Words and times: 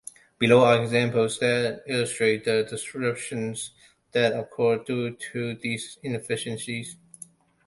Below 0.39 0.63
are 0.65 0.81
examples 0.83 1.37
that 1.41 1.83
illustrate 1.85 2.43
the 2.45 2.65
disruptions 2.67 3.69
that 4.13 4.35
occur 4.35 4.79
due 4.79 5.11
to 5.31 5.53
these 5.53 5.99
inefficiencies. 6.01 6.95